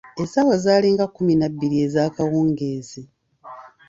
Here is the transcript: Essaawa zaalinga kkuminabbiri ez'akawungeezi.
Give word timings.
Essaawa 0.23 0.55
zaalinga 0.63 1.05
kkuminabbiri 1.07 1.77
ez'akawungeezi. 1.85 3.01